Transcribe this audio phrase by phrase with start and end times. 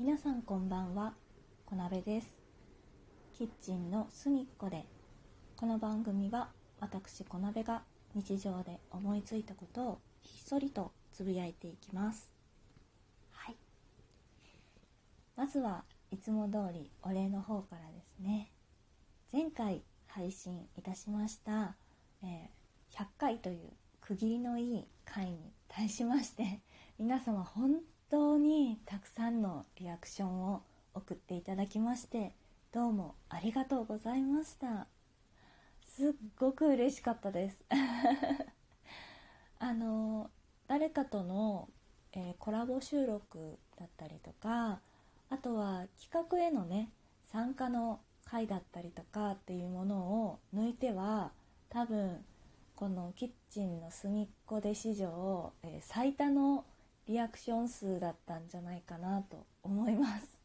[0.00, 1.14] 皆さんこんばんは。
[1.66, 2.28] 小鍋です。
[3.36, 4.86] キッチンの隅っこで
[5.56, 7.82] この番組は私小鍋が
[8.14, 12.30] 日常で思いついたことをひっそりとつぶやいていきます。
[13.32, 13.56] はい。
[15.34, 18.52] まずはいつも通りお礼の方からですね。
[19.32, 21.74] 前回配信いたしました、
[22.22, 26.60] えー、100回という区切りのいい回に対しまして
[27.00, 27.80] 皆様本
[28.10, 30.62] 当にたくさんのリアクションを
[30.94, 32.32] 送っていただきまして
[32.72, 34.86] どうもありがとうございました。
[35.84, 37.64] すっごく嬉しかったです。
[39.58, 40.30] あの
[40.68, 41.68] 誰かとの、
[42.12, 44.80] えー、コラボ収録だったりとか
[45.30, 46.92] あとは企画へのね
[47.26, 51.32] 参加の回だったりとかっていうものを抜いては
[51.68, 52.24] 多分
[52.76, 56.64] このキッチンの隅っこで史上、えー、最多の
[57.08, 60.38] リアクション数だったんじゃないかなと思います。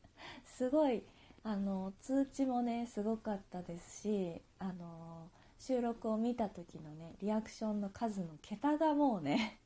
[0.44, 1.04] すごい
[1.44, 9.60] あの通知もねすごかったですしあの収録を見た時のねリアクションの数の桁がもうね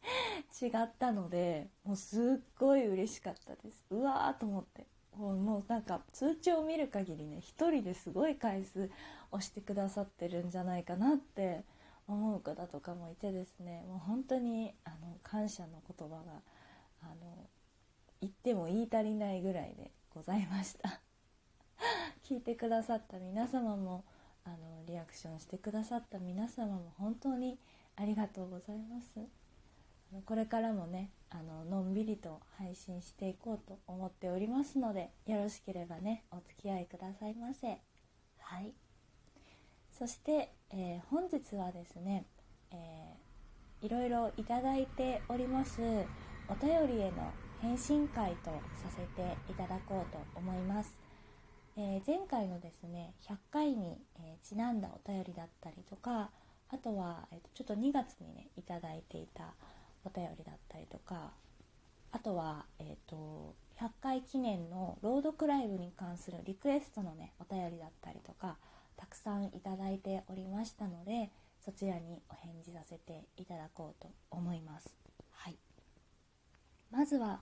[0.60, 3.86] 違ったのでもうすっごい嬉しかったです。
[3.90, 4.86] うわーと思って。
[5.16, 8.90] もうなんか通知を見る限りね一人ですごい回数
[9.30, 11.64] 押してくださってるんじゃないかなって
[12.06, 16.42] 思う方とかもいてですねもう本当にあの感謝の言葉が
[17.02, 17.48] あの
[18.20, 21.00] 言っても言い足りないぐらいでございました。
[22.24, 24.04] 聞いてくださった皆様も
[24.44, 27.58] あのリアクションしてくださった皆様も本当に
[27.96, 29.20] ありがとうございます。
[30.24, 37.80] これからもねあののんびりと配信していこうと思っておりますのでよろしければねお付き合いくださいませ。
[38.38, 38.83] はい。
[39.96, 42.24] そして、えー、本日はですね、
[42.72, 45.80] えー、いろいろいただいております
[46.48, 48.50] お便りへの返信会と
[48.82, 50.98] させていただこうと思います、
[51.76, 56.30] えー、前回のですね100回に、えちなんだお便りだったりとか
[56.70, 59.54] あとは、えーと、ちょっと2月にねいただいていた
[60.04, 61.30] お便りだったりとか
[62.10, 68.56] あとは、えーと、100回記念の朗読ライブに関するリクエストのねお便りだったりとか
[68.96, 71.30] たくさんいただいておりましたので
[71.64, 74.94] そちらにお返事させていただこうと思います。
[75.30, 75.56] はい、
[76.90, 77.40] まずは、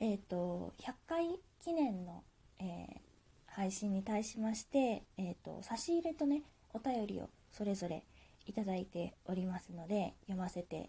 [0.00, 2.22] えーと、100回記念の、
[2.58, 2.98] えー、
[3.46, 6.42] 配信に対しまして、えーと差し入れとね
[6.72, 8.04] お便りをそれぞれ
[8.46, 10.88] いただいておりますので読ませて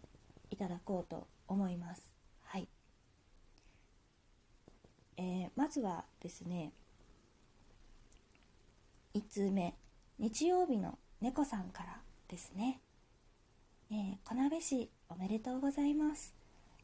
[0.50, 2.12] いただこうと思います。
[2.44, 2.68] はい。
[5.18, 6.72] えー、まずはですね、
[9.14, 9.76] 1通目、
[10.20, 12.82] 日曜日の猫さんからですね。
[13.90, 16.34] えー、小鍋市おめでとうございます。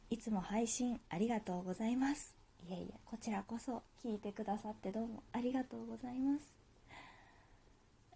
[0.08, 2.34] いつも配信ありがとうございます。
[2.66, 6.54] いえいえ、こちらこそ聞いてくださってどうもありがとうございます。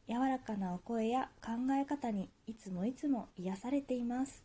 [0.09, 4.43] 柔らかなお声や考え方にいつもいつも癒されています。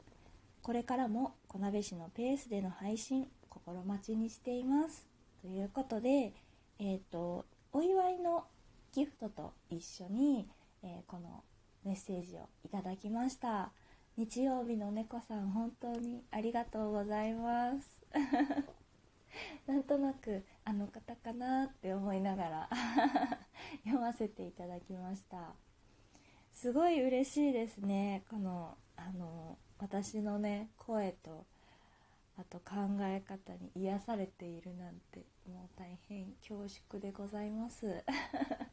[0.61, 5.07] これからも小鍋市のペースでの配信心待ちにしています
[5.41, 6.33] ということで、
[6.79, 8.43] えーと、お祝いの
[8.91, 10.49] ギフトと一緒に、
[10.85, 11.43] えー、この
[11.83, 13.71] メッセージをいただきました。
[14.17, 18.05] 日曜日の猫さん本当にありがとうございます。
[19.67, 22.69] なんとなくあの方かなって思いながら
[23.83, 25.53] 読ませていただきました。
[26.53, 28.23] すごい嬉しいですね。
[28.29, 31.45] このあの私のね声と
[32.37, 38.03] あと考え方に癒されているなんてもう大変恐縮でございます。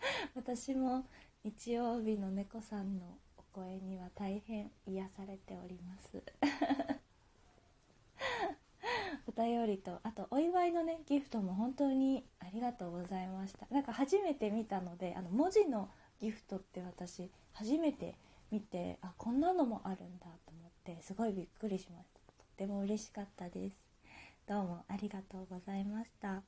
[0.34, 1.06] 私も
[1.44, 6.22] 日曜日の猫さんのお声には大変癒されております。
[9.26, 13.66] お便りとあとお祝いのねギフトも本当にありがとうございました。
[13.70, 18.16] なんか初めて見たのであの文字のギフトって私初めて
[18.50, 22.20] 見てあこんなのもあるんだと思ってすごいびっくりしました。
[22.20, 23.76] とっても嬉しかったです。
[24.46, 26.42] どうもありがとうございました。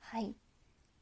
[0.00, 0.34] はい。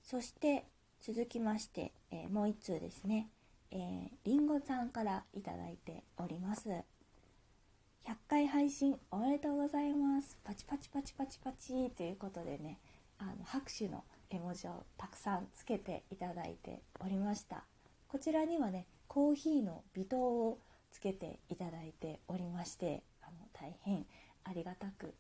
[0.07, 0.65] そして
[1.01, 3.29] 続きまして、えー、もう一通ですね。
[3.73, 6.69] えー、りんごさんからいただいております。
[6.69, 10.39] 100回配信おめでとうございます。
[10.45, 11.91] パチパチパチパチパチ。
[11.91, 12.79] ということでね
[13.19, 17.65] あの拍手の絵文字をたくさんつけていただいておりました。
[18.07, 20.61] こちらにはねコーヒーの微糖を
[20.93, 24.07] つけていただいておりましてあの大変
[24.45, 25.13] ありがたく、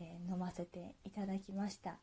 [0.00, 1.98] えー、飲ませていただきました。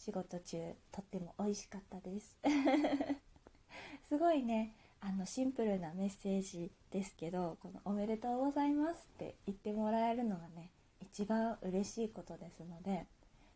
[0.00, 0.56] 仕事中
[0.90, 2.38] とっても美味しかったです。
[4.08, 10.70] すごいねあのシンプルなメッセージですけどこの「おめでとうございます」って言ってもらえるのがね
[11.00, 13.06] 一番嬉しいことですので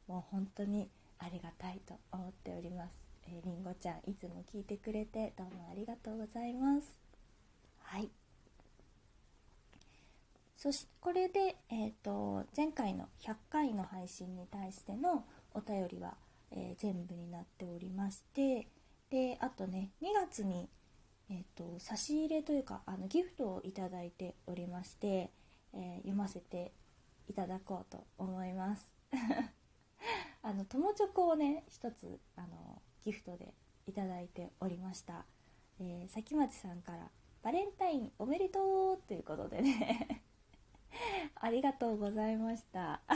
[0.06, 2.94] もう本当にありがたいと思っております、
[3.26, 6.94] え、りんごちゃんいつも聞いてくれてどうもありがとうございます。
[7.78, 8.10] はい。
[10.56, 16.16] そしてこれで、えーと、前回の100回の配信に対してのお便りは、
[16.54, 18.68] えー、全部になっておりまして
[19.10, 20.68] であとね2月に、
[21.30, 25.30] えーと、差し入れというかあのギフトをいただいておりまして、
[25.72, 26.72] えー、読ませて
[27.28, 28.90] いただこうと思います。
[30.42, 33.54] あの友チョコをね一つあのギフトで
[33.86, 35.24] いいておりました、
[35.78, 37.10] えー、崎町さんから
[37.42, 40.22] バレンタインおめでとうということでね
[41.36, 43.00] ありがとうございました。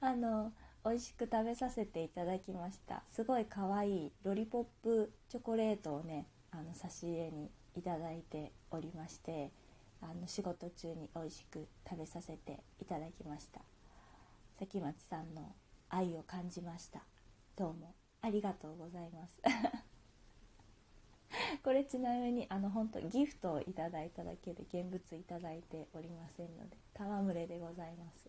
[0.00, 0.52] あの
[0.84, 3.04] 美味しく食べさせていただきました。
[3.08, 9.52] すごい可愛いロリポップチョコレートをねあの差し入れにいただいておりまして
[10.00, 13.60] あの仕事中に美味しく食べさせていただきました。
[14.58, 15.54] 関町さんの
[15.88, 17.04] 愛を感じました。
[17.56, 17.94] どうも。
[18.20, 19.40] ありがとうございます。
[21.62, 28.28] これちなみにあの本当ギフトをいただいただけで現物いただいておりませんので戯れでございます。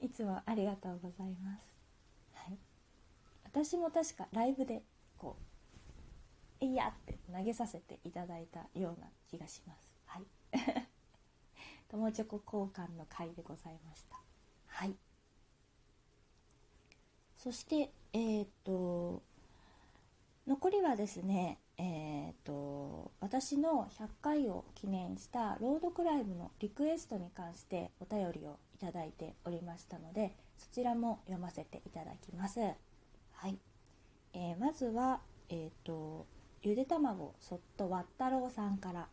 [0.00, 1.66] いつもありがとうございます、
[2.34, 2.58] はい、
[3.44, 4.82] 私も確かライブで
[5.16, 5.44] こう
[6.60, 9.90] 「えいや!」って投げさせていただいたような気がします。
[10.06, 10.26] はい。
[11.88, 14.20] 友チョコ交換の回でございました。
[14.66, 14.96] はい。
[17.36, 19.22] そしてえっ、と
[20.46, 32.60] 残りはですねえーと、私の100回を記念した朗読ライブのリクエストに関してお便りをいただいておりましたのでそちらも読ませていただきます。
[32.60, 33.58] はい
[34.32, 35.20] えー、まずは、
[35.50, 36.26] えーと、
[36.62, 39.08] ゆで卵そっとわったろうさんから、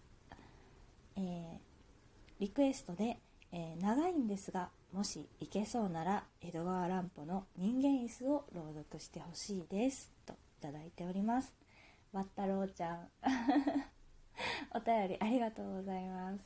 [1.18, 1.57] えー、
[2.39, 3.19] リクエストで、
[3.51, 11.62] えー、長いんですがもし行けそうなら江戸川乱歩の人間椅子を朗読してほしいですといただいております。
[12.13, 13.10] わったろうちゃん。
[14.74, 16.45] お便りありがとうございます。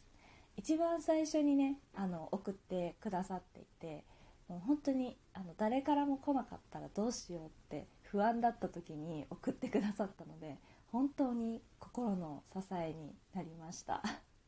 [0.56, 4.04] 一番最初にねあの送ってくださっていて
[4.48, 14.02] もう本当にあの誰からも来なかったらどうしようって不安だった時に送ってくださったので本当に心の支えになりました。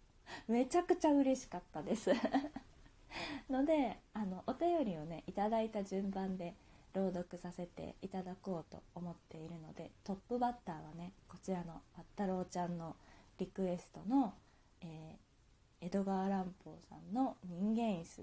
[0.47, 2.11] めちゃくちゃ嬉しかったです。
[3.49, 6.55] のであのお便りをねいただいた順番で
[6.93, 12.95] 朗読させていただこうと思っているのでトップバッターはねこちらのわったろうちゃんの
[13.37, 14.33] リクエストの、
[14.81, 18.21] えー、江戸川乱歩さんの人間椅子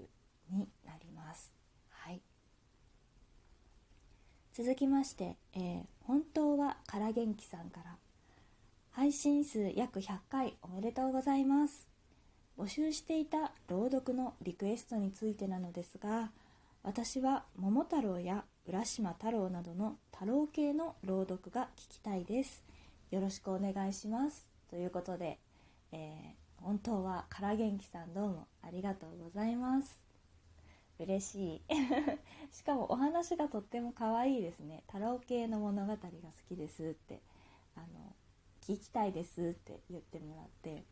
[0.51, 1.51] になります。
[1.89, 2.21] はい、
[4.53, 7.97] 続きまして、えー、本当はから元気さんから。
[8.97, 11.87] 配信数約100回おめでとうございます。
[12.57, 16.31] 募集していた朗読のリクエストについてなのですが
[16.81, 22.65] 私は桃太郎や浦島太郎などの太郎系の朗読が聞きたいです。
[23.11, 24.45] よろしくお願いします。
[24.69, 25.39] ということで、
[25.93, 30.01] えー、本当はから元気さんどうもありがとうございます。
[30.99, 31.61] 嬉しい。
[32.51, 34.83] しかもお話がとっても可愛いですね。
[34.87, 36.09] 太郎系の物語が好
[36.49, 37.21] きですって、
[37.77, 37.85] あの、
[38.59, 40.83] 聞きたいですって言ってもらって、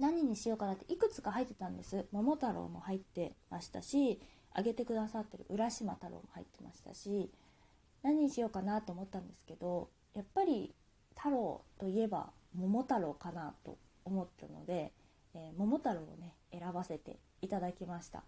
[0.00, 2.08] 何にしようかなっていくつか入ってたんです。
[2.10, 4.20] 桃太郎も入ってましたし、
[4.58, 7.30] あげてくださってる浦島太郎も入ってましたし
[8.02, 10.74] 何にしようかなと思ったんですけどやっぱり
[11.14, 14.92] 太郎といえば桃太郎かなと思ったので、
[15.34, 18.24] えー、桃太郎をね選ばせていただきました。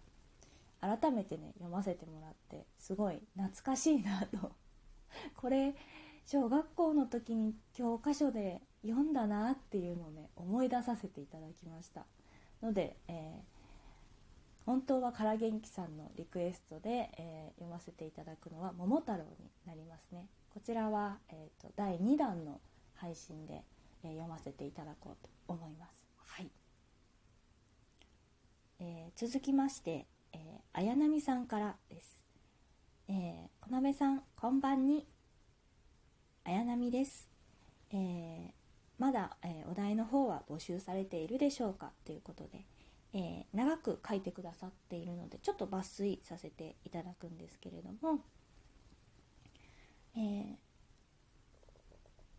[0.81, 4.51] 改めてね読ませてもらってすごい懐かしいなと。
[5.35, 5.75] これ
[6.25, 12.05] 小学校の時に教科書で読んだなっていうのをね思い出させていただきました。
[12.61, 13.58] ので、えー
[14.69, 20.27] 本当はから元気さんのリクエストで、えー、読ませていただくのは「桃太郎」になりますね。
[20.53, 22.61] こちらは、えーと、第2弾の
[22.93, 23.63] 配信で、
[24.03, 26.05] えー、読ませていただこうと思います。
[26.17, 26.51] はい、
[28.77, 32.23] えー、続きまして、えー、綾波さんからです。
[33.07, 35.07] えー、こさんこんばんに。
[36.43, 37.27] 綾波です、
[37.89, 38.51] えー、
[38.99, 41.91] まだ、えー、お題の方は募集されているでしょうか？
[42.05, 42.67] ということで、
[43.13, 48.19] えー、長く書いてくださっているのでちょっと抜粋させていただくんですけれども、
[50.15, 50.55] えー、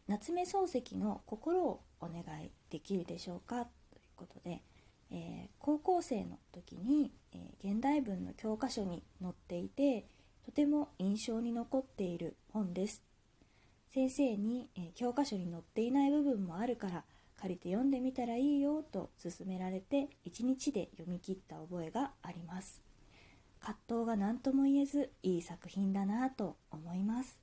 [0.06, 4.62] 夏目漱石の心をお願いできるでしょうかということで、
[5.10, 10.06] えー、高校生の時に、え、現代文の教科書に載っていて
[10.44, 13.02] とても印象に残っている本です。
[13.92, 17.04] 先生に、え、教科書に載っていない部分もあるから
[17.40, 22.82] 借りて読んでみたらいいよと勧められて1日で読み切った覚えがあります。
[23.60, 27.38] 葛藤が何とも言えずいい作品だなと思います。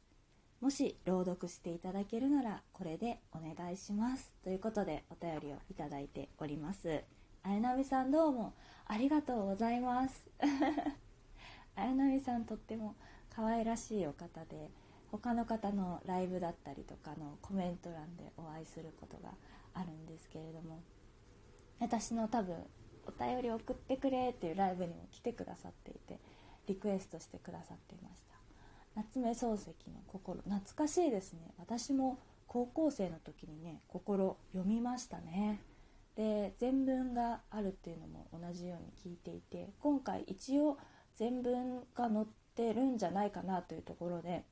[0.62, 4.34] もし朗読していただけるならこれでお願いします。
[4.44, 7.04] ということでお便りをいただいております。
[7.42, 8.54] 綾波さんどうも
[8.86, 10.28] ありがとうございます。
[11.76, 12.96] 綾波さんとっても
[13.32, 14.70] 可愛らしいお方で
[15.12, 19.34] 他の方のライブだったりとかのコメント欄でお会いすることが
[19.80, 20.82] あるんですけれども
[21.80, 22.56] 私の多分
[23.06, 26.20] お便り送ってくれっていうライブにも来てくださっていて
[26.68, 28.36] リクエストしてくださっていました。
[28.96, 31.40] 夏目漱石の心懐かしいですね。
[31.58, 35.62] 私も高校生の時にね心読みましたね。
[36.16, 40.78] で全文があるっていうのも同じように聞いていて今回一応
[41.16, 44.44] 全文が載ってるんじゃないかなというところで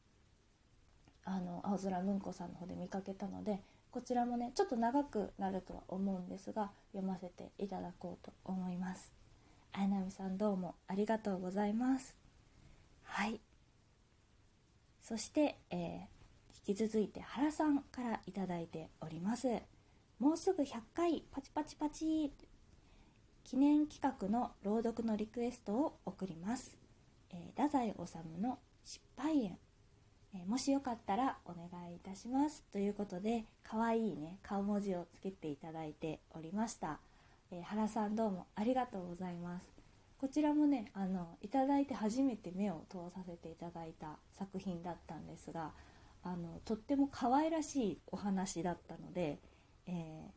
[1.23, 3.63] あの青空文庫さんの方で見かけたので
[3.95, 9.13] こちらもねちょっと長くなるとは思うんですが読ませていただこうと思います。
[9.71, 12.13] 綾波さんどうもありがとうございます。
[13.03, 13.39] はい。
[15.01, 19.47] そして、えー、引き続いて原さんから頂いております。
[20.19, 22.33] もうすぐ100回パチパチパチ
[23.45, 26.77] 記念企画の朗読のリクエストを送ります、
[27.31, 29.57] えー、太宰治の失敗園
[30.35, 32.63] えもしよかったらお願いいたします。
[32.73, 36.99] ということで可愛いね顔文字をつけていただいておりました、
[37.51, 39.67] えー、原さんどうもありがとうございます。
[40.19, 45.71] こちらもねあのいただいて初めて目を通させていただいた作品だったんですが
[46.23, 49.39] あのとっても可愛らしいお話だったので、
[49.87, 50.31] えー、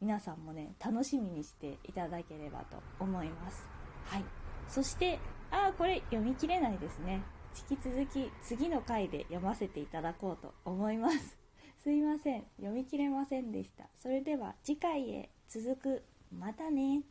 [0.00, 3.66] 皆さんもね楽しみにしていただければと思います。
[4.06, 4.24] はい。
[4.68, 5.18] そして
[5.50, 7.22] あこれ読み切れないですね。
[7.70, 11.36] 引き続き次の回で読ませていただこうと思います。
[11.82, 12.44] すいません。
[12.56, 13.84] 読み切れませんでした。
[13.98, 16.02] それでは次回へ続く。
[16.30, 17.02] またね。